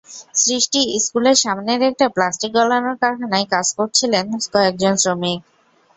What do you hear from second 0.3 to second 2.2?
সৃষ্টি স্কুলের সামনের একটি